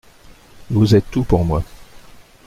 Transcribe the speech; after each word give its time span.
Vous 0.71 0.95
êtes 0.95 1.11
tout 1.11 1.23
pour 1.23 1.45
moi. 1.45 1.63